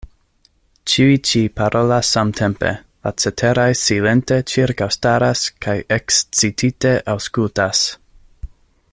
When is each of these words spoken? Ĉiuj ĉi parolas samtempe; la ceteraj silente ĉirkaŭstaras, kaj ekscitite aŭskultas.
Ĉiuj 0.91 1.17
ĉi 1.31 1.41
parolas 1.59 2.07
samtempe; 2.15 2.71
la 3.07 3.11
ceteraj 3.23 3.67
silente 3.81 4.39
ĉirkaŭstaras, 4.53 5.45
kaj 5.67 5.77
ekscitite 5.99 6.95
aŭskultas. 7.15 7.85